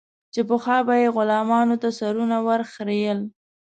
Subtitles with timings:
[0.33, 3.19] چې پخوا به یې غلامانو ته سرونه ور خرئېل.